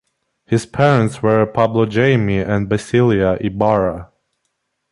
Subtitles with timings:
[0.47, 4.09] His parents were Pablo Jaime and Basilia Ibarra.